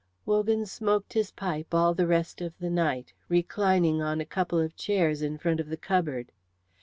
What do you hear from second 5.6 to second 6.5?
the cupboard.